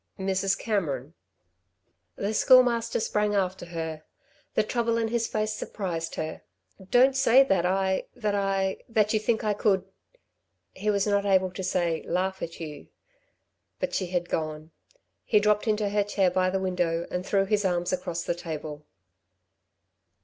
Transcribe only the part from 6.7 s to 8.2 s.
"Don't say that I